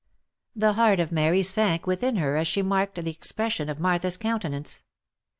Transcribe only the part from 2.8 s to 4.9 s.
the expression of Martha's countenance.